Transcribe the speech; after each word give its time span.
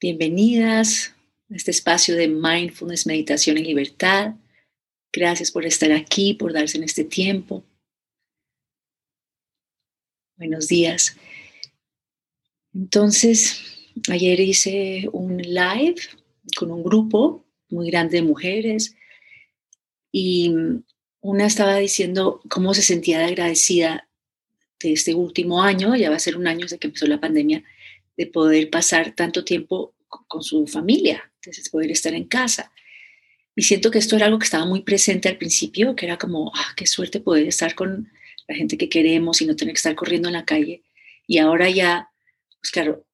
Bienvenidas 0.00 1.14
a 1.50 1.54
este 1.54 1.70
espacio 1.70 2.16
de 2.16 2.26
mindfulness, 2.26 3.06
meditación 3.06 3.58
y 3.58 3.62
libertad. 3.62 4.34
Gracias 5.12 5.52
por 5.52 5.64
estar 5.64 5.92
aquí, 5.92 6.34
por 6.34 6.52
darse 6.52 6.78
en 6.78 6.84
este 6.84 7.04
tiempo. 7.04 7.64
Buenos 10.36 10.66
días. 10.66 11.16
Entonces, 12.74 13.62
ayer 14.10 14.40
hice 14.40 15.08
un 15.12 15.38
live 15.38 16.00
con 16.56 16.72
un 16.72 16.82
grupo 16.82 17.46
muy 17.70 17.88
grande 17.88 18.16
de 18.16 18.22
mujeres 18.22 18.96
y 20.10 20.52
una 21.20 21.46
estaba 21.46 21.76
diciendo 21.76 22.40
cómo 22.50 22.74
se 22.74 22.82
sentía 22.82 23.20
de 23.20 23.26
agradecida 23.26 24.08
de 24.80 24.92
este 24.92 25.14
último 25.14 25.62
año, 25.62 25.94
ya 25.94 26.10
va 26.10 26.16
a 26.16 26.20
ser 26.20 26.36
un 26.36 26.48
año 26.48 26.62
desde 26.62 26.78
que 26.78 26.88
empezó 26.88 27.06
la 27.06 27.20
pandemia, 27.20 27.62
de 28.16 28.26
poder 28.26 28.70
pasar 28.70 29.14
tanto 29.14 29.44
tiempo 29.44 29.94
con 30.28 30.42
su 30.42 30.66
familia, 30.66 31.30
entonces 31.36 31.68
poder 31.68 31.90
estar 31.90 32.14
en 32.14 32.24
casa. 32.24 32.72
Y 33.56 33.62
siento 33.62 33.90
que 33.90 33.98
esto 33.98 34.16
era 34.16 34.26
algo 34.26 34.38
que 34.38 34.44
estaba 34.44 34.66
muy 34.66 34.82
presente 34.82 35.28
al 35.28 35.38
principio, 35.38 35.94
que 35.94 36.06
era 36.06 36.18
como, 36.18 36.52
ah, 36.54 36.72
qué 36.76 36.86
suerte 36.86 37.20
poder 37.20 37.46
estar 37.46 37.74
con 37.74 38.10
la 38.48 38.54
gente 38.54 38.76
que 38.76 38.88
queremos 38.88 39.40
y 39.40 39.46
no 39.46 39.56
tener 39.56 39.74
que 39.74 39.78
estar 39.78 39.94
corriendo 39.94 40.28
en 40.28 40.34
la 40.34 40.44
calle. 40.44 40.82
Y 41.26 41.38
ahora 41.38 41.70
ya, 41.70 42.10
pues 42.60 42.70
claro, 42.70 43.04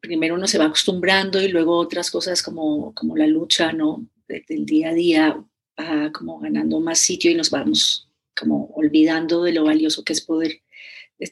primero 0.00 0.34
uno 0.34 0.46
se 0.46 0.58
va 0.58 0.66
acostumbrando 0.66 1.40
y 1.40 1.48
luego 1.48 1.76
otras 1.78 2.10
cosas 2.10 2.42
como, 2.42 2.94
como 2.94 3.16
la 3.16 3.26
lucha, 3.26 3.72
¿no? 3.72 4.06
Del 4.28 4.66
día 4.66 4.90
a 4.90 4.94
día 4.94 5.44
va 5.78 6.12
como 6.12 6.38
ganando 6.38 6.80
más 6.80 6.98
sitio 6.98 7.30
y 7.30 7.34
nos 7.34 7.50
vamos 7.50 8.08
como 8.38 8.70
olvidando 8.74 9.42
de 9.42 9.52
lo 9.52 9.64
valioso 9.64 10.04
que 10.04 10.12
es 10.12 10.20
poder 10.20 10.62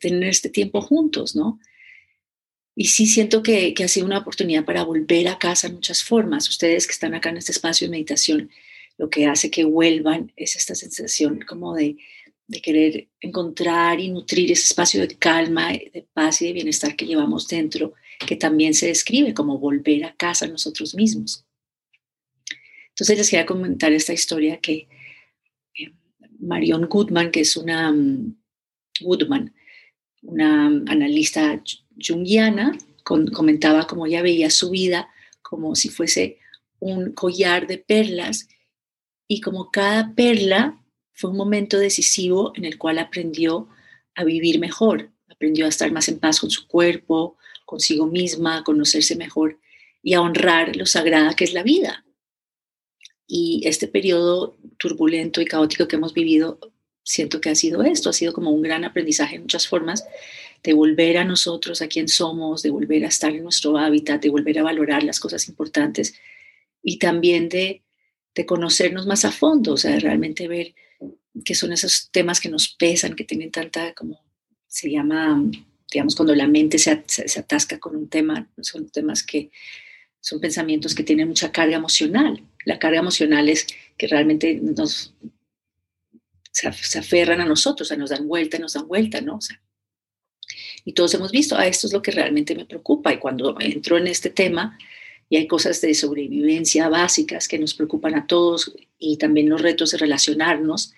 tener 0.00 0.28
este 0.28 0.48
tiempo 0.48 0.80
juntos, 0.80 1.34
¿no? 1.34 1.58
Y 2.74 2.86
sí 2.86 3.06
siento 3.06 3.42
que, 3.42 3.74
que, 3.74 3.84
ha 3.84 3.88
sido 3.88 4.06
una 4.06 4.18
oportunidad 4.18 4.64
para 4.64 4.84
volver 4.84 5.28
a 5.28 5.38
casa 5.38 5.66
en 5.66 5.74
muchas 5.74 6.02
formas. 6.02 6.48
Ustedes 6.48 6.86
que 6.86 6.92
están 6.92 7.14
acá 7.14 7.30
en 7.30 7.38
este 7.38 7.52
espacio 7.52 7.86
de 7.86 7.90
meditación, 7.90 8.50
lo 8.96 9.10
que 9.10 9.26
hace 9.26 9.50
que 9.50 9.64
vuelvan 9.64 10.32
es 10.36 10.56
esta 10.56 10.74
sensación 10.74 11.40
como 11.46 11.74
de, 11.74 11.96
de 12.46 12.60
querer 12.60 13.08
encontrar 13.20 14.00
y 14.00 14.10
nutrir 14.10 14.50
ese 14.50 14.64
espacio 14.64 15.06
de 15.06 15.16
calma, 15.16 15.72
de 15.72 16.06
paz 16.12 16.42
y 16.42 16.46
de 16.46 16.52
bienestar 16.52 16.96
que 16.96 17.06
llevamos 17.06 17.46
dentro, 17.46 17.94
que 18.26 18.36
también 18.36 18.74
se 18.74 18.88
describe 18.88 19.34
como 19.34 19.58
volver 19.58 20.04
a 20.04 20.14
casa 20.16 20.46
nosotros 20.46 20.94
mismos. 20.94 21.46
Entonces 22.90 23.18
les 23.18 23.30
quería 23.30 23.46
comentar 23.46 23.92
esta 23.92 24.12
historia 24.12 24.58
que 24.58 24.88
eh, 25.78 25.92
Marion 26.40 26.86
Goodman, 26.86 27.30
que 27.30 27.40
es 27.40 27.56
una 27.56 27.90
um, 27.90 28.34
Goodman, 29.00 29.54
una 30.22 30.66
analista 30.66 31.62
junguiana, 32.04 32.76
comentaba 33.02 33.86
cómo 33.86 34.06
ella 34.06 34.22
veía 34.22 34.50
su 34.50 34.70
vida 34.70 35.08
como 35.42 35.74
si 35.74 35.88
fuese 35.88 36.38
un 36.78 37.12
collar 37.12 37.66
de 37.66 37.78
perlas 37.78 38.48
y 39.26 39.40
como 39.40 39.70
cada 39.70 40.14
perla 40.14 40.80
fue 41.12 41.30
un 41.30 41.36
momento 41.36 41.78
decisivo 41.78 42.52
en 42.56 42.64
el 42.64 42.78
cual 42.78 42.98
aprendió 42.98 43.68
a 44.14 44.24
vivir 44.24 44.58
mejor, 44.58 45.10
aprendió 45.28 45.66
a 45.66 45.68
estar 45.68 45.90
más 45.92 46.08
en 46.08 46.18
paz 46.18 46.40
con 46.40 46.50
su 46.50 46.66
cuerpo, 46.66 47.36
consigo 47.66 48.06
misma, 48.06 48.58
a 48.58 48.64
conocerse 48.64 49.16
mejor 49.16 49.58
y 50.02 50.14
a 50.14 50.20
honrar 50.20 50.76
lo 50.76 50.86
sagrada 50.86 51.34
que 51.34 51.44
es 51.44 51.52
la 51.52 51.62
vida. 51.62 52.04
Y 53.26 53.62
este 53.64 53.86
periodo 53.86 54.56
turbulento 54.78 55.40
y 55.40 55.44
caótico 55.44 55.86
que 55.86 55.96
hemos 55.96 56.14
vivido, 56.14 56.58
siento 57.04 57.40
que 57.40 57.50
ha 57.50 57.54
sido 57.54 57.82
esto, 57.82 58.10
ha 58.10 58.12
sido 58.12 58.32
como 58.32 58.50
un 58.50 58.62
gran 58.62 58.84
aprendizaje 58.84 59.36
en 59.36 59.42
muchas 59.42 59.68
formas 59.68 60.04
de 60.62 60.72
volver 60.72 61.18
a 61.18 61.24
nosotros, 61.24 61.80
a 61.82 61.88
quien 61.88 62.08
somos, 62.08 62.62
de 62.62 62.70
volver 62.70 63.04
a 63.04 63.08
estar 63.08 63.32
en 63.32 63.42
nuestro 63.42 63.78
hábitat, 63.78 64.22
de 64.22 64.28
volver 64.28 64.58
a 64.58 64.62
valorar 64.62 65.02
las 65.02 65.20
cosas 65.20 65.48
importantes 65.48 66.14
y 66.82 66.98
también 66.98 67.48
de, 67.48 67.82
de 68.34 68.46
conocernos 68.46 69.06
más 69.06 69.24
a 69.24 69.32
fondo, 69.32 69.74
o 69.74 69.76
sea, 69.76 69.92
de 69.92 70.00
realmente 70.00 70.48
ver 70.48 70.74
qué 71.44 71.54
son 71.54 71.72
esos 71.72 72.10
temas 72.10 72.40
que 72.40 72.48
nos 72.48 72.68
pesan, 72.68 73.14
que 73.14 73.24
tienen 73.24 73.50
tanta, 73.50 73.94
como 73.94 74.20
se 74.66 74.90
llama, 74.90 75.42
digamos, 75.90 76.14
cuando 76.14 76.34
la 76.34 76.46
mente 76.46 76.78
se, 76.78 77.02
se, 77.06 77.40
atasca 77.40 77.78
con 77.78 77.96
un 77.96 78.08
tema, 78.08 78.48
son 78.60 78.88
temas 78.90 79.22
que 79.22 79.50
son 80.20 80.40
pensamientos 80.40 80.94
que 80.94 81.02
tienen 81.02 81.28
mucha 81.28 81.50
carga 81.50 81.76
emocional. 81.76 82.44
La 82.66 82.78
carga 82.78 82.98
emocional 82.98 83.48
es 83.48 83.66
que 83.96 84.06
realmente 84.06 84.60
nos 84.62 85.14
se 86.52 86.98
aferran 86.98 87.40
a 87.40 87.46
nosotros, 87.46 87.86
o 87.86 87.88
sea, 87.88 87.96
nos 87.96 88.10
dan 88.10 88.26
vuelta, 88.26 88.58
nos 88.58 88.74
dan 88.74 88.86
vuelta, 88.86 89.20
¿no? 89.20 89.36
O 89.36 89.40
sea, 89.40 89.62
y 90.84 90.92
todos 90.92 91.14
hemos 91.14 91.30
visto, 91.30 91.56
ah, 91.56 91.66
esto 91.66 91.86
es 91.86 91.92
lo 91.92 92.02
que 92.02 92.10
realmente 92.10 92.54
me 92.54 92.64
preocupa. 92.64 93.12
Y 93.12 93.18
cuando 93.18 93.56
entro 93.60 93.98
en 93.98 94.06
este 94.06 94.30
tema, 94.30 94.78
y 95.28 95.36
hay 95.36 95.46
cosas 95.46 95.80
de 95.80 95.94
sobrevivencia 95.94 96.88
básicas 96.88 97.46
que 97.46 97.58
nos 97.58 97.74
preocupan 97.74 98.14
a 98.14 98.26
todos, 98.26 98.74
y 98.98 99.16
también 99.16 99.48
los 99.48 99.60
retos 99.60 99.90
de 99.90 99.98
relacionarnos, 99.98 100.92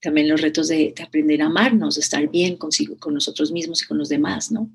también 0.00 0.28
los 0.28 0.40
retos 0.40 0.68
de, 0.68 0.94
aprender 1.02 1.42
a 1.42 1.46
amarnos, 1.46 1.96
de 1.96 2.02
estar 2.02 2.28
bien 2.28 2.56
consigo, 2.56 2.96
con 2.98 3.14
nosotros 3.14 3.52
mismos 3.52 3.82
y 3.82 3.86
con 3.86 3.98
los 3.98 4.08
demás, 4.08 4.52
¿no? 4.52 4.70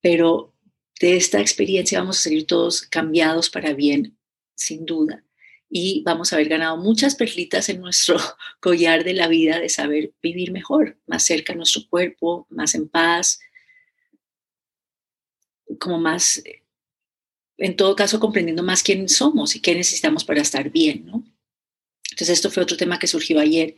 Pero 0.00 0.52
de 1.00 1.16
esta 1.16 1.40
experiencia 1.40 1.98
vamos 1.98 2.18
a 2.18 2.22
salir 2.22 2.46
todos 2.46 2.82
cambiados 2.82 3.50
para 3.50 3.74
bien, 3.74 4.16
sin 4.54 4.86
duda 4.86 5.25
y 5.68 6.02
vamos 6.04 6.32
a 6.32 6.36
haber 6.36 6.48
ganado 6.48 6.76
muchas 6.76 7.14
perlitas 7.14 7.68
en 7.68 7.80
nuestro 7.80 8.16
collar 8.60 9.04
de 9.04 9.14
la 9.14 9.28
vida 9.28 9.58
de 9.58 9.68
saber 9.68 10.12
vivir 10.22 10.52
mejor, 10.52 10.98
más 11.06 11.24
cerca 11.24 11.52
a 11.52 11.56
nuestro 11.56 11.82
cuerpo, 11.88 12.46
más 12.50 12.74
en 12.74 12.88
paz, 12.88 13.40
como 15.78 15.98
más, 15.98 16.42
en 17.58 17.76
todo 17.76 17.96
caso, 17.96 18.20
comprendiendo 18.20 18.62
más 18.62 18.82
quién 18.82 19.08
somos 19.08 19.56
y 19.56 19.60
qué 19.60 19.74
necesitamos 19.74 20.24
para 20.24 20.42
estar 20.42 20.70
bien, 20.70 21.06
¿no? 21.06 21.24
Entonces, 22.10 22.30
esto 22.30 22.50
fue 22.50 22.62
otro 22.62 22.76
tema 22.76 22.98
que 22.98 23.08
surgió 23.08 23.40
ayer 23.40 23.76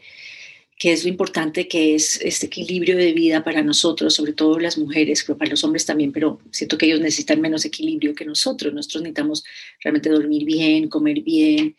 que 0.79 0.93
es 0.93 1.03
lo 1.03 1.11
importante 1.11 1.67
que 1.67 1.97
es 1.97 2.21
este 2.23 2.47
equilibrio 2.47 2.97
de 2.97 3.13
vida 3.13 3.43
para 3.43 3.63
nosotros, 3.63 4.15
sobre 4.15 4.33
todo 4.33 4.61
las 4.61 4.79
mujeres, 4.79 5.25
pero 5.27 5.37
para 5.37 5.51
los 5.51 5.65
hombres 5.65 5.85
también, 5.85 6.13
pero 6.13 6.41
siento 6.53 6.79
que 6.79 6.87
ellos 6.87 7.01
necesitan 7.01 7.41
menos 7.41 7.65
equilibrio 7.65 8.15
que 8.15 8.25
nosotros. 8.25 8.73
Nosotros 8.73 9.03
necesitamos 9.03 9.45
realmente 9.83 10.09
dormir 10.09 10.45
bien, 10.45 10.89
comer 10.89 11.21
bien, 11.23 11.75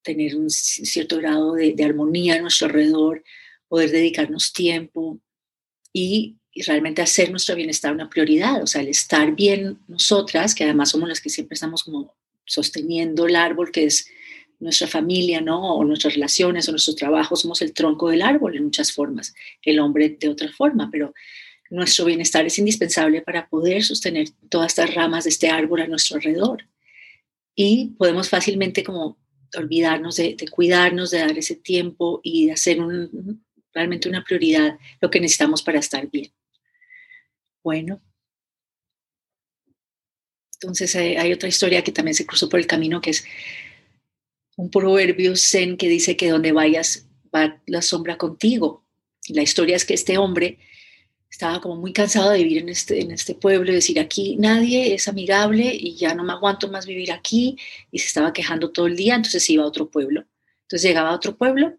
tener 0.00 0.34
un 0.34 0.48
cierto 0.48 1.18
grado 1.18 1.52
de, 1.52 1.76
armonía 1.84 2.36
a 2.36 2.40
nuestro 2.40 2.68
alrededor, 2.68 3.22
poder 3.68 3.90
dedicarnos 3.90 4.54
tiempo 4.54 5.20
y, 5.92 6.36
y, 6.52 6.62
realmente 6.62 7.02
hacer 7.02 7.30
nuestro 7.30 7.54
bienestar 7.54 7.92
una 7.92 8.08
prioridad, 8.08 8.62
o 8.62 8.66
sea, 8.66 8.80
el 8.80 8.88
estar 8.88 9.34
bien 9.36 9.78
nosotras, 9.88 10.54
que 10.54 10.64
además 10.64 10.90
somos 10.90 11.08
las 11.08 11.20
que 11.20 11.28
siempre 11.28 11.54
estamos 11.54 11.84
como 11.84 12.14
sosteniendo 12.46 13.26
el 13.26 13.36
árbol, 13.36 13.70
que 13.70 13.84
es 13.84 14.06
nuestra 14.60 14.86
familia, 14.86 15.40
¿no? 15.40 15.76
O 15.76 15.84
nuestras 15.84 16.14
relaciones 16.14 16.68
o 16.68 16.72
nuestro 16.72 16.94
trabajo, 16.94 17.36
somos 17.36 17.62
el 17.62 17.72
tronco 17.72 18.08
del 18.08 18.22
árbol 18.22 18.56
en 18.56 18.64
muchas 18.64 18.92
formas, 18.92 19.34
el 19.62 19.78
hombre 19.80 20.16
de 20.18 20.28
otra 20.28 20.50
forma, 20.52 20.88
pero 20.90 21.12
nuestro 21.70 22.04
bienestar 22.04 22.46
es 22.46 22.58
indispensable 22.58 23.22
para 23.22 23.48
poder 23.48 23.82
sostener 23.82 24.28
todas 24.48 24.72
estas 24.72 24.94
ramas 24.94 25.24
de 25.24 25.30
este 25.30 25.48
árbol 25.48 25.82
a 25.82 25.86
nuestro 25.86 26.16
alrededor. 26.16 26.68
Y 27.54 27.94
podemos 27.98 28.28
fácilmente 28.28 28.82
como 28.82 29.18
olvidarnos 29.56 30.16
de, 30.16 30.36
cuidarnos, 30.50 31.10
de 31.10 31.18
dar 31.18 31.38
ese 31.38 31.56
tiempo 31.56 32.20
y 32.22 32.46
de 32.46 32.52
hacer 32.52 32.78
realmente 33.72 34.08
una 34.08 34.24
prioridad 34.24 34.78
lo 35.00 35.10
que 35.10 35.20
necesitamos 35.20 35.62
para 35.62 35.78
estar 35.78 36.08
bien. 36.10 36.32
Bueno, 37.62 38.02
entonces 40.54 40.94
hay, 40.96 41.16
hay 41.16 41.32
otra 41.32 41.48
historia 41.48 41.82
que 41.82 41.92
también 41.92 42.14
se 42.14 42.26
cruzó 42.26 42.48
por 42.48 42.60
el 42.60 42.66
camino 42.66 43.00
que 43.00 43.10
es 43.10 43.24
un 44.56 44.70
proverbio 44.70 45.36
zen 45.36 45.76
que 45.76 45.88
dice 45.88 46.16
que 46.16 46.30
donde 46.30 46.52
vayas 46.52 47.06
va 47.34 47.60
la 47.66 47.82
sombra 47.82 48.16
contigo. 48.16 48.84
la 49.28 49.42
historia 49.42 49.76
es 49.76 49.84
que 49.84 49.94
este 49.94 50.18
hombre 50.18 50.58
estaba 51.30 51.60
como 51.60 51.76
muy 51.76 51.92
cansado 51.92 52.30
de 52.30 52.38
vivir 52.38 52.58
en 52.58 52.68
este, 52.68 53.00
en 53.00 53.10
este 53.10 53.34
pueblo 53.34 53.72
y 53.72 53.74
decir 53.74 53.98
aquí 53.98 54.36
nadie 54.38 54.94
es 54.94 55.08
amigable 55.08 55.74
y 55.74 55.96
ya 55.96 56.14
no 56.14 56.22
me 56.22 56.32
aguanto 56.32 56.68
más 56.68 56.86
vivir 56.86 57.10
aquí 57.10 57.56
y 57.90 57.98
se 57.98 58.06
estaba 58.06 58.32
quejando 58.32 58.70
todo 58.70 58.86
el 58.86 58.96
día, 58.96 59.16
entonces 59.16 59.48
iba 59.50 59.64
a 59.64 59.66
otro 59.66 59.90
pueblo. 59.90 60.24
Entonces 60.62 60.88
llegaba 60.88 61.10
a 61.10 61.14
otro 61.14 61.36
pueblo 61.36 61.76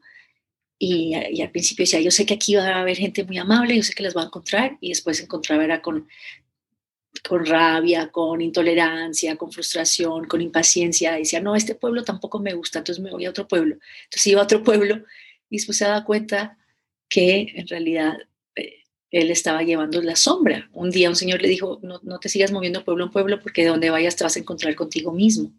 y, 0.78 1.16
y, 1.32 1.42
al 1.42 1.52
principio 1.52 1.84
decía, 1.84 2.02
yo 2.02 2.12
sé 2.12 2.26
que 2.26 2.34
aquí 2.34 2.56
va 2.56 2.68
a 2.68 2.82
haber 2.82 2.98
gente 2.98 3.24
muy 3.24 3.38
amable, 3.38 3.78
yo 3.78 3.84
sé 3.84 3.94
que 3.94 4.04
las 4.04 4.14
voy 4.14 4.24
a 4.24 4.26
encontrar 4.26 4.78
y 4.82 4.90
después 4.90 5.22
encontraba 5.22 5.64
era 5.64 5.82
con 5.82 6.10
con 7.28 7.46
rabia, 7.46 8.10
con 8.12 8.42
intolerancia, 8.42 9.36
con 9.36 9.52
frustración, 9.52 10.26
con 10.26 10.42
impaciencia. 10.42 11.14
Decía, 11.14 11.40
no, 11.42 11.56
este 11.56 11.76
pueblo 11.76 12.04
tampoco 12.04 12.40
me 12.40 12.54
gusta, 12.54 12.80
entonces 12.80 13.04
me 13.04 13.12
voy 13.12 13.26
a 13.26 13.30
otro 13.30 13.48
pueblo. 13.48 13.78
Entonces 14.06 14.28
iba 14.28 14.42
a 14.42 14.44
otro 14.46 14.64
pueblo 14.64 15.04
y 15.50 15.58
después 15.58 15.78
se 15.78 15.86
da 15.86 16.04
cuenta 16.04 16.58
que 17.10 17.54
en 17.56 17.68
realidad 17.68 18.18
eh, 18.56 18.84
él 19.12 19.32
estaba 19.32 19.64
llevando 19.64 20.02
la 20.02 20.16
sombra. 20.16 20.70
Un 20.74 20.92
día 20.92 21.10
un 21.10 21.16
señor 21.16 21.42
le 21.42 21.48
dijo, 21.48 21.80
no, 21.84 22.00
no 22.04 22.20
te 22.20 22.30
sigas 22.30 22.52
moviendo 22.52 22.84
pueblo 22.84 23.06
en 23.06 23.12
pueblo 23.12 23.40
porque 23.42 23.64
de 23.64 23.70
donde 23.70 23.90
vayas 23.90 24.16
te 24.16 24.24
vas 24.24 24.36
a 24.36 24.40
encontrar 24.40 24.76
contigo 24.76 25.12
mismo. 25.12 25.52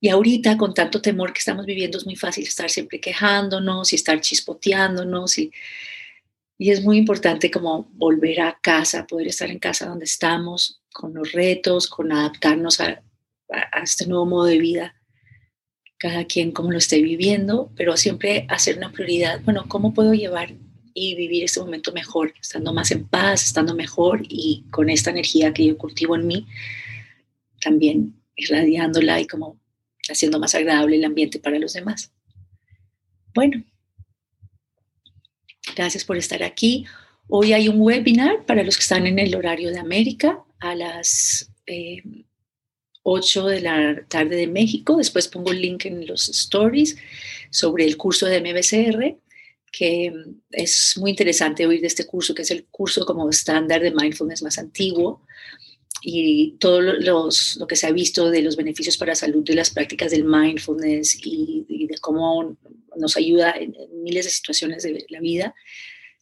Y 0.00 0.08
ahorita, 0.10 0.56
con 0.56 0.74
tanto 0.74 1.00
temor 1.00 1.32
que 1.32 1.38
estamos 1.38 1.64
viviendo, 1.64 1.98
es 1.98 2.04
muy 2.04 2.16
fácil 2.16 2.44
estar 2.44 2.68
siempre 2.70 3.00
quejándonos 3.00 3.92
y 3.92 3.96
estar 3.96 4.20
chispoteándonos 4.20 5.38
y 5.38 5.50
Y 6.58 6.70
es 6.70 6.82
muy 6.82 6.96
importante 6.96 7.50
como 7.50 7.88
volver 7.92 8.40
a 8.40 8.58
casa, 8.62 9.06
poder 9.06 9.28
estar 9.28 9.50
en 9.50 9.58
casa 9.58 9.86
donde 9.86 10.06
estamos, 10.06 10.80
con 10.92 11.12
los 11.12 11.32
retos, 11.32 11.88
con 11.88 12.12
adaptarnos 12.12 12.80
a, 12.80 13.02
este 13.82 14.06
nuevo 14.06 14.26
modo 14.26 14.44
de 14.46 14.58
vida, 14.58 14.94
cada 15.98 16.24
quien 16.24 16.50
como 16.50 16.72
lo 16.72 16.78
esté 16.78 17.00
viviendo, 17.00 17.70
pero 17.76 17.96
siempre 17.96 18.46
hacer 18.48 18.76
una 18.76 18.90
prioridad, 18.90 19.40
bueno, 19.44 19.66
¿cómo 19.68 19.94
puedo 19.94 20.14
llevar 20.14 20.54
y 20.94 21.14
vivir 21.14 21.44
este 21.44 21.60
momento 21.60 21.92
mejor, 21.92 22.32
estando 22.40 22.72
más 22.72 22.90
en 22.90 23.06
paz, 23.06 23.44
estando 23.44 23.74
mejor 23.74 24.22
y 24.28 24.64
con 24.70 24.88
esta 24.88 25.10
energía 25.10 25.52
que 25.52 25.66
yo 25.66 25.76
cultivo 25.76 26.16
en 26.16 26.26
mí, 26.26 26.46
también 27.60 28.16
irradiándola 28.34 29.20
y 29.20 29.26
como 29.26 29.60
haciendo 30.10 30.38
más 30.38 30.54
agradable 30.54 30.96
el 30.96 31.04
ambiente 31.04 31.38
para 31.38 31.58
los 31.58 31.74
demás. 31.74 32.12
Bueno, 33.34 33.62
gracias 35.76 36.04
por 36.04 36.16
estar 36.16 36.42
aquí. 36.42 36.86
Hoy 37.28 37.52
hay 37.52 37.68
un 37.68 37.80
webinar 37.80 38.44
para 38.46 38.64
los 38.64 38.76
que 38.76 38.82
están 38.82 39.06
en 39.06 39.18
el 39.18 39.36
horario 39.36 39.70
de 39.70 39.78
América 39.78 40.42
a 40.58 40.74
las 40.74 41.52
8 43.02 43.50
eh, 43.50 43.54
de 43.54 43.60
la 43.60 44.04
tarde 44.08 44.36
de 44.36 44.46
México. 44.46 44.96
Después 44.96 45.28
pongo 45.28 45.52
el 45.52 45.60
link 45.60 45.84
en 45.84 46.06
los 46.06 46.28
stories 46.28 46.96
sobre 47.50 47.84
el 47.84 47.96
curso 47.96 48.26
de 48.26 48.40
MBCR 48.40 49.18
que 49.72 50.10
es 50.52 50.94
muy 50.96 51.10
interesante 51.10 51.66
oír 51.66 51.82
de 51.82 51.88
este 51.88 52.06
curso, 52.06 52.34
que 52.34 52.42
es 52.42 52.50
el 52.50 52.64
curso 52.64 53.04
como 53.04 53.28
estándar 53.28 53.82
de 53.82 53.90
mindfulness 53.90 54.42
más 54.42 54.56
antiguo 54.58 55.20
y 56.02 56.56
todo 56.58 56.80
los, 56.80 57.56
lo 57.56 57.66
que 57.66 57.76
se 57.76 57.86
ha 57.86 57.92
visto 57.92 58.30
de 58.30 58.42
los 58.42 58.56
beneficios 58.56 58.96
para 58.96 59.12
la 59.12 59.16
salud 59.16 59.44
de 59.44 59.54
las 59.54 59.70
prácticas 59.70 60.10
del 60.10 60.24
mindfulness 60.24 61.18
y, 61.24 61.86
de 61.88 61.98
cómo 61.98 62.56
nos 62.96 63.16
ayuda 63.16 63.52
en, 63.52 63.74
miles 64.02 64.24
de 64.24 64.30
situaciones 64.30 64.82
de 64.82 65.06
la 65.08 65.20
vida, 65.20 65.54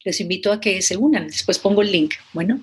les 0.04 0.20
invito 0.20 0.52
a 0.52 0.60
que 0.60 0.82
se 0.82 0.96
unan. 0.96 1.26
Después 1.26 1.58
pongo 1.58 1.82
el 1.82 1.90
link. 1.90 2.14
Bueno, 2.32 2.62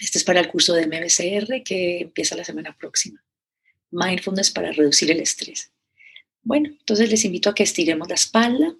este 0.00 0.18
es 0.18 0.24
para 0.24 0.40
el 0.40 0.48
curso 0.48 0.74
de 0.74 0.86
MBCR 0.86 1.62
que 1.62 2.00
empieza 2.00 2.36
la 2.36 2.44
semana 2.44 2.76
próxima. 2.76 3.22
Mindfulness 3.90 4.50
para 4.50 4.72
reducir 4.72 5.10
el 5.10 5.20
estrés. 5.20 5.72
Bueno, 6.42 6.70
entonces 6.70 7.10
les 7.10 7.24
invito 7.24 7.50
a 7.50 7.54
que 7.54 7.62
estiremos 7.62 8.08
la 8.08 8.14
espalda, 8.14 8.76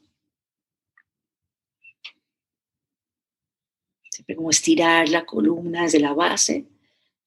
Siempre 4.11 4.37
como 4.37 4.51
estirar 4.51 5.09
la 5.09 5.25
columna 5.25 5.85
desde 5.85 5.99
la 5.99 6.13
base 6.13 6.67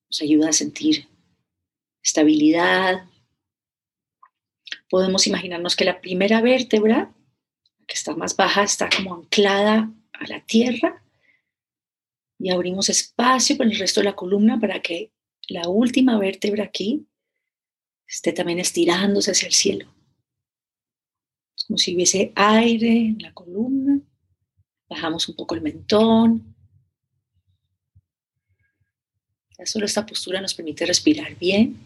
nos 0.10 0.22
ayuda 0.22 0.50
a 0.50 0.54
sentir 0.54 1.08
estabilidad. 2.04 3.06
Podemos 4.90 5.28
imaginarnos 5.28 5.76
que 5.76 5.86
la 5.86 6.02
primera 6.02 6.42
vértebra, 6.42 7.14
que 7.88 7.94
está 7.94 8.16
más 8.16 8.36
baja, 8.36 8.64
está 8.64 8.90
como 8.96 9.16
anclada 9.16 9.92
a 10.14 10.28
la 10.28 10.46
tierra 10.46 11.04
y 12.40 12.52
abrimos 12.52 12.90
espacio 12.90 13.58
con 13.58 13.72
el 13.72 13.78
resto 13.78 14.02
de 14.02 14.06
la 14.06 14.16
columna 14.16 14.60
para 14.60 14.82
que 14.82 15.12
la 15.48 15.68
última 15.68 16.18
vértebra 16.18 16.66
aquí 16.66 17.08
esté 18.08 18.34
también 18.34 18.60
estirándose 18.60 19.32
hacia 19.32 19.48
el 19.48 19.54
cielo. 19.54 19.94
Es 21.58 21.66
como 21.66 21.78
si 21.78 21.96
hubiese 21.96 22.32
aire 22.36 22.92
en 22.92 23.20
la 23.20 23.34
columna. 23.34 24.02
Bajamos 24.90 25.28
un 25.30 25.36
poco 25.36 25.56
el 25.56 25.62
mentón, 25.62 26.55
Solo 29.64 29.86
esta 29.86 30.06
postura 30.06 30.42
nos 30.42 30.54
permite 30.54 30.86
respirar 30.86 31.38
bien. 31.38 31.80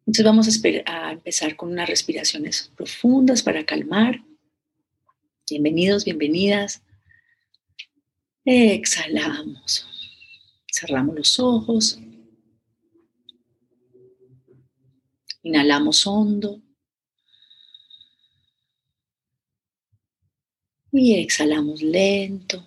Entonces 0.00 0.24
vamos 0.24 0.48
a, 0.86 1.12
empezar 1.12 1.56
con 1.56 1.72
unas 1.72 1.88
respiraciones 1.88 2.70
profundas 2.76 3.42
para 3.42 3.64
calmar. 3.64 4.22
Bienvenidos, 5.48 6.04
bienvenidas. 6.04 6.82
Exhalamos. 8.44 9.88
Cerramos 10.70 11.16
los 11.16 11.40
ojos. 11.40 11.98
Inhalamos 15.42 16.06
hondo. 16.06 16.60
Y 20.92 21.14
exhalamos 21.14 21.82
lento. 21.82 22.64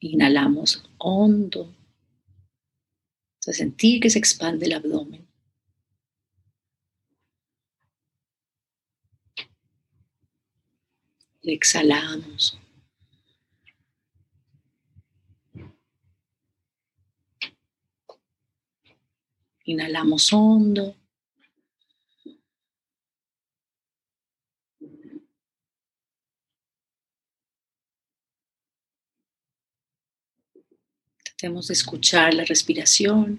Inhalamos 0.00 0.82
hondo. 0.98 1.74
A 3.46 3.52
sentir 3.52 4.00
que 4.00 4.10
se 4.10 4.18
expande 4.18 4.66
el 4.66 4.74
abdomen. 4.74 5.28
exhalamos. 11.52 12.58
Inhalamos 19.64 20.32
hondo. 20.32 20.96
Tratemos 31.38 31.68
de 31.68 31.74
escuchar 31.74 32.34
la 32.34 32.44
respiración. 32.44 33.38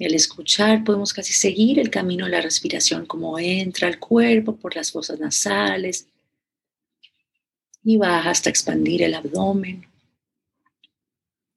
Al 0.00 0.14
escuchar 0.14 0.82
podemos 0.84 1.12
casi 1.12 1.34
seguir 1.34 1.78
el 1.78 1.90
camino 1.90 2.24
de 2.24 2.30
la 2.30 2.40
respiración, 2.40 3.04
como 3.04 3.38
entra 3.38 3.88
al 3.88 3.98
cuerpo 3.98 4.56
por 4.56 4.74
las 4.74 4.90
fosas 4.90 5.20
nasales 5.20 6.08
y 7.84 7.98
baja 7.98 8.30
hasta 8.30 8.48
expandir 8.48 9.02
el 9.02 9.12
abdomen 9.12 9.91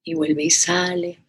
y 0.05 0.13
vuelve 0.13 0.43
y 0.43 0.49
sale. 0.51 1.19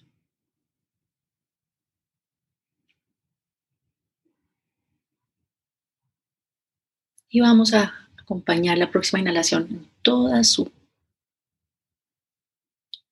Y 7.29 7.41
vamos 7.41 7.75
a 7.75 8.09
acompañar 8.19 8.79
la 8.79 8.91
próxima 8.91 9.21
inhalación 9.21 9.67
en 9.71 9.91
toda 10.03 10.45
su 10.45 10.71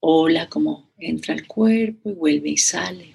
ola, 0.00 0.48
como 0.48 0.90
entra 0.98 1.34
al 1.34 1.46
cuerpo 1.46 2.10
y 2.10 2.12
vuelve 2.12 2.50
y 2.50 2.56
sale. 2.58 3.13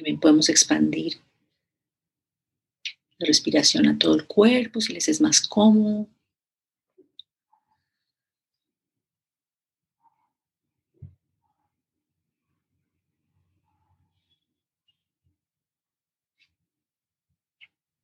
También 0.00 0.18
podemos 0.18 0.48
expandir 0.48 1.20
la 3.18 3.26
respiración 3.26 3.86
a 3.86 3.98
todo 3.98 4.14
el 4.14 4.26
cuerpo 4.26 4.80
si 4.80 4.94
les 4.94 5.08
es 5.08 5.20
más 5.20 5.46
cómodo. 5.46 6.08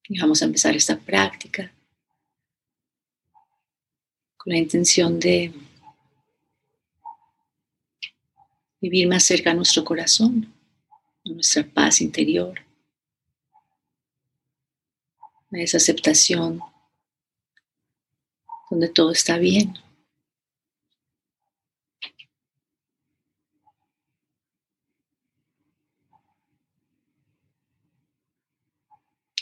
Y 0.06 0.20
vamos 0.20 0.42
a 0.42 0.44
empezar 0.44 0.76
esta 0.76 0.98
práctica 0.98 1.72
con 4.36 4.52
la 4.52 4.58
intención 4.58 5.18
de 5.18 5.50
vivir 8.82 9.08
más 9.08 9.24
cerca 9.24 9.52
a 9.52 9.54
nuestro 9.54 9.82
corazón 9.82 10.55
nuestra 11.36 11.64
paz 11.64 12.00
interior, 12.00 12.58
esa 15.52 15.76
aceptación 15.76 16.60
donde 18.70 18.88
todo 18.88 19.12
está 19.12 19.38
bien. 19.38 19.74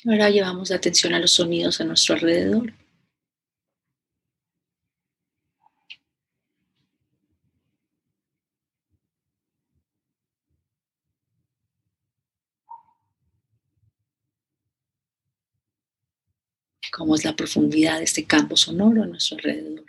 Ahora 0.06 0.28
llevamos 0.28 0.68
la 0.68 0.76
atención 0.76 1.14
a 1.14 1.18
los 1.18 1.30
sonidos 1.30 1.80
a 1.80 1.84
nuestro 1.84 2.14
alrededor. 2.14 2.74
Cómo 16.94 17.16
es 17.16 17.24
la 17.24 17.34
profundidad 17.34 17.98
de 17.98 18.04
este 18.04 18.24
campo 18.24 18.56
sonoro 18.56 19.02
a 19.02 19.06
nuestro 19.06 19.36
alrededor. 19.36 19.84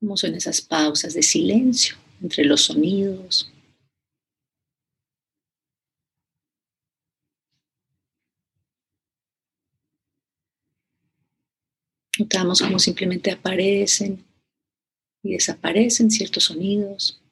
cómo 0.00 0.16
son 0.16 0.34
esas 0.36 0.60
pausas 0.60 1.12
de 1.14 1.22
silencio 1.22 1.96
entre 2.22 2.44
los 2.44 2.62
sonidos. 2.62 3.50
Notamos 12.28 12.60
cómo 12.60 12.78
simplemente 12.78 13.30
aparecen 13.30 14.22
y 15.22 15.32
desaparecen 15.32 16.10
ciertos 16.10 16.44
sonidos. 16.44 17.22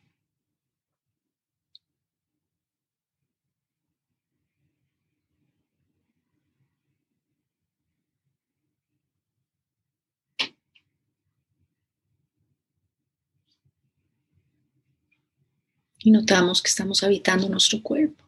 y 15.99 16.13
notamos 16.13 16.63
que 16.63 16.69
estamos 16.69 17.03
habitando 17.03 17.49
nuestro 17.49 17.83
cuerpo. 17.83 18.26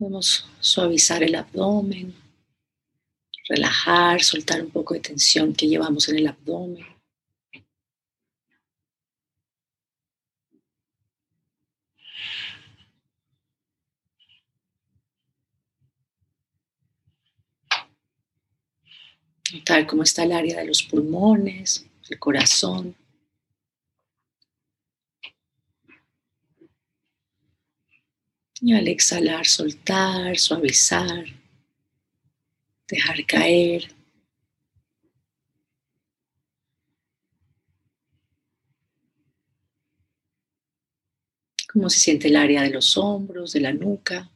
Podemos 0.00 0.48
suavizar 0.60 1.22
el 1.22 1.34
abdomen, 1.34 2.14
relajar, 3.46 4.22
soltar 4.22 4.62
un 4.62 4.70
poco 4.70 4.94
de 4.94 5.00
tensión 5.00 5.52
que 5.52 5.68
llevamos 5.68 6.08
en 6.08 6.16
el 6.16 6.26
abdomen. 6.26 6.86
Notar 19.52 19.86
cómo 19.86 20.02
está 20.02 20.22
el 20.22 20.32
área 20.32 20.60
de 20.60 20.66
los 20.66 20.82
pulmones, 20.82 21.86
el 22.08 22.18
corazón. 22.18 22.96
Y 28.62 28.74
al 28.74 28.88
exhalar, 28.88 29.46
soltar, 29.46 30.38
suavizar, 30.38 31.24
dejar 32.88 33.24
caer. 33.26 33.94
Cómo 41.72 41.88
se 41.88 42.00
siente 42.00 42.28
el 42.28 42.36
área 42.36 42.62
de 42.62 42.70
los 42.70 42.98
hombros, 42.98 43.52
de 43.52 43.60
la 43.60 43.72
nuca. 43.72 44.30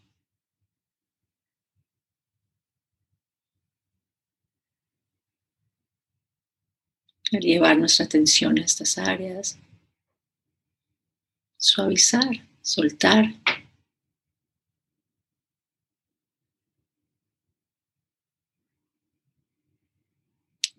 al 7.37 7.41
llevar 7.41 7.79
nuestra 7.79 8.05
atención 8.05 8.59
a 8.59 8.63
estas 8.63 8.99
áreas, 8.99 9.59
suavizar, 11.57 12.47
soltar. 12.63 13.44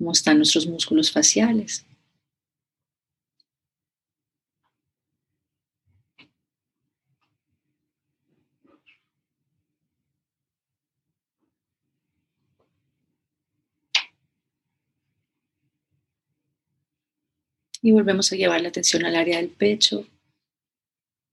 ¿Cómo 0.06 0.14
están 0.14 0.38
nuestros 0.38 0.68
músculos 0.68 1.12
faciales? 1.12 1.84
Y 17.82 17.92
volvemos 17.92 18.32
a 18.32 18.36
llevar 18.36 18.62
la 18.62 18.70
atención 18.70 19.06
al 19.06 19.16
área 19.16 19.38
del 19.38 19.50
pecho. 19.50 20.06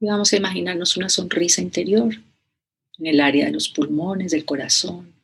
Y 0.00 0.07
vamos 0.07 0.33
a 0.33 0.37
imaginarnos 0.37 0.97
una 0.97 1.11
sonrisa 1.11 1.61
interior 1.61 2.14
en 2.99 3.07
el 3.07 3.21
área 3.21 3.45
de 3.45 3.52
los 3.52 3.69
pulmones, 3.69 4.33
del 4.33 4.47
corazón. 4.47 5.22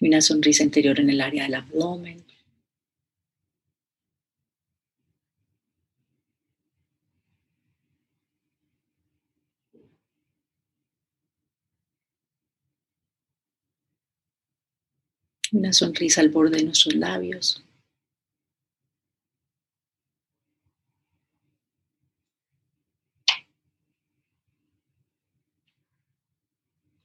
Una 0.00 0.20
sonrisa 0.20 0.62
interior 0.62 1.00
en 1.00 1.10
el 1.10 1.20
área 1.20 1.44
del 1.44 1.54
abdomen. 1.54 2.26
una 15.52 15.72
sonrisa 15.72 16.20
al 16.20 16.28
borde 16.28 16.58
de 16.58 16.64
nuestros 16.64 16.94
labios. 16.94 17.62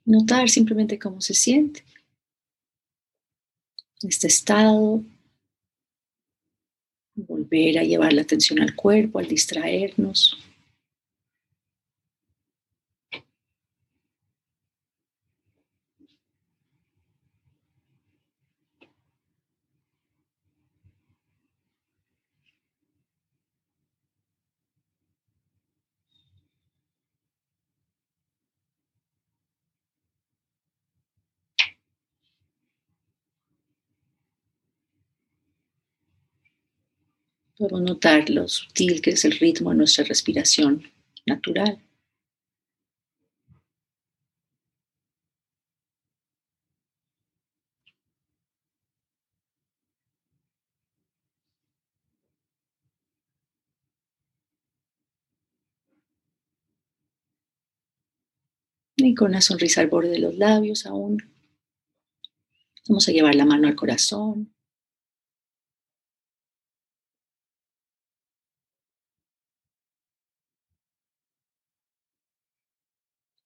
Notar 0.03 0.49
simplemente 0.49 0.99
cómo 0.99 1.21
se 1.21 1.33
siente 1.33 1.83
este 4.03 4.27
estado. 4.27 5.03
Volver 7.15 7.79
a 7.79 7.83
llevar 7.83 8.13
la 8.13 8.21
atención 8.21 8.61
al 8.61 8.75
cuerpo, 8.75 9.19
al 9.19 9.27
distraernos. 9.27 10.37
Podemos 37.57 37.81
notar 37.81 38.29
lo 38.29 38.47
sutil 38.49 39.01
que 39.01 39.11
es 39.11 39.23
el 39.23 39.31
ritmo 39.31 39.69
de 39.69 39.77
nuestra 39.77 40.03
respiración 40.03 40.83
natural. 41.25 41.79
Y 58.97 59.15
con 59.15 59.29
una 59.29 59.41
sonrisa 59.41 59.81
al 59.81 59.87
borde 59.87 60.09
de 60.09 60.19
los 60.19 60.37
labios 60.37 60.85
aún. 60.85 61.17
Vamos 62.87 63.07
a 63.07 63.11
llevar 63.11 63.35
la 63.35 63.45
mano 63.45 63.67
al 63.67 63.75
corazón. 63.75 64.53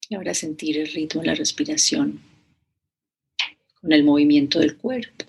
Y 0.08 0.14
ahora 0.14 0.34
sentir 0.34 0.78
el 0.78 0.86
ritmo 0.86 1.20
de 1.20 1.26
la 1.26 1.34
respiración 1.34 2.20
con 3.80 3.92
el 3.92 4.04
movimiento 4.04 4.58
del 4.60 4.76
cuerpo. 4.76 5.24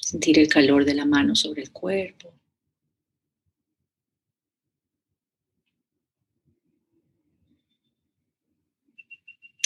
Sentir 0.00 0.38
el 0.38 0.48
calor 0.48 0.84
de 0.84 0.94
la 0.94 1.04
mano 1.04 1.34
sobre 1.34 1.62
el 1.62 1.72
cuerpo. 1.72 2.32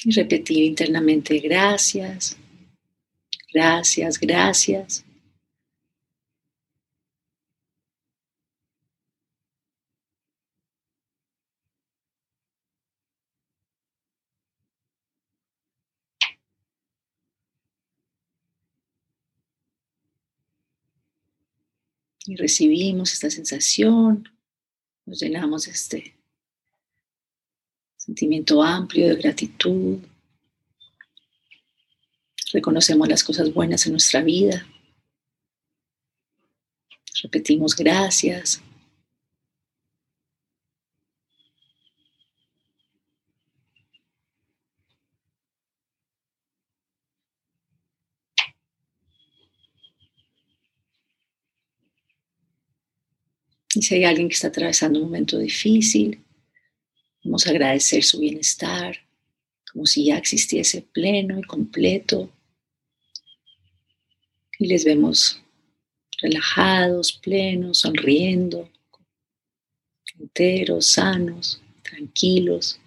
Y 0.04 0.12
repetir 0.12 0.64
internamente 0.64 1.38
gracias, 1.38 2.36
gracias, 3.52 4.18
gracias. 4.18 5.04
y 22.26 22.36
recibimos 22.36 23.12
esta 23.12 23.28
sensación, 23.28 24.28
nos 25.04 25.20
llenamos 25.20 25.64
de 25.64 25.72
este 25.72 26.19
sentimiento 28.00 28.62
amplio 28.62 29.08
de 29.08 29.16
gratitud, 29.16 29.98
reconocemos 32.52 33.06
las 33.06 33.22
cosas 33.22 33.52
buenas 33.52 33.84
en 33.86 33.92
nuestra 33.92 34.22
vida, 34.22 34.66
repetimos 37.22 37.76
gracias. 37.76 38.62
Y 53.74 53.82
si 53.82 53.94
hay 53.94 54.04
alguien 54.04 54.28
que 54.28 54.34
está 54.34 54.48
atravesando 54.48 54.98
un 54.98 55.04
momento 55.04 55.38
difícil, 55.38 56.24
vamos 57.22 57.46
a 57.46 57.50
agradecer 57.50 58.02
su 58.02 58.20
bienestar, 58.20 58.96
como 59.72 59.86
si 59.86 60.06
ya 60.06 60.16
existiese 60.18 60.82
pleno 60.82 61.38
y 61.38 61.42
completo. 61.42 62.30
Y 64.58 64.66
les 64.66 64.84
vemos 64.84 65.40
relajados, 66.20 67.12
plenos, 67.12 67.78
sonriendo, 67.78 68.68
enteros, 70.18 70.86
sanos, 70.86 71.62
tranquilos. 71.82 72.79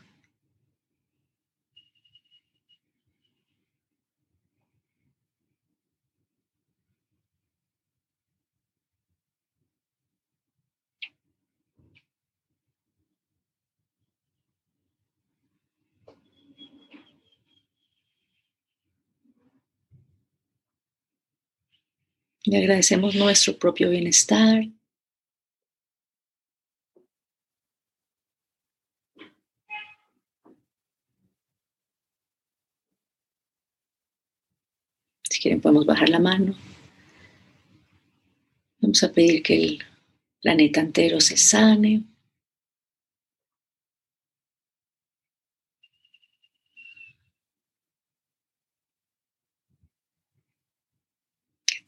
Le 22.46 22.58
agradecemos 22.58 23.16
nuestro 23.16 23.58
propio 23.58 23.90
bienestar. 23.90 24.66
Si 35.30 35.42
quieren 35.42 35.62
podemos 35.62 35.86
bajar 35.86 36.10
la 36.10 36.20
mano. 36.20 36.54
Vamos 38.80 39.02
a 39.04 39.12
pedir 39.14 39.42
que 39.42 39.56
el 39.56 39.84
planeta 40.42 40.82
entero 40.82 41.22
se 41.22 41.38
sane. 41.38 42.04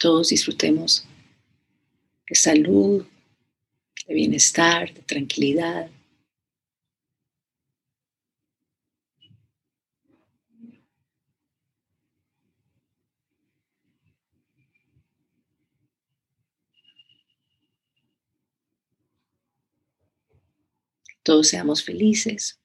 Todos 0.05 0.29
disfrutemos 0.29 1.03
de 2.29 2.35
salud, 2.35 3.03
de 4.07 4.13
bienestar, 4.13 4.93
de 4.93 5.01
tranquilidad. 5.01 5.89
todos 21.23 21.47
seamos 21.47 21.83
felices. 21.83 22.59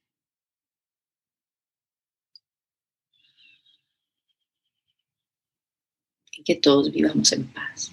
Que 6.45 6.57
todos 6.57 6.91
vivamos 6.91 7.33
en 7.33 7.47
paz. 7.47 7.93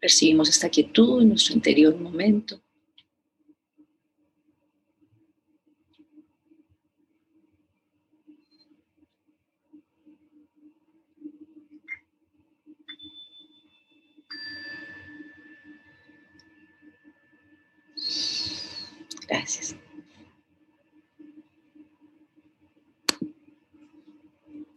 Percibimos 0.00 0.48
esta 0.48 0.68
quietud 0.68 1.22
en 1.22 1.30
nuestro 1.30 1.54
interior 1.54 1.96
momento. 1.96 2.60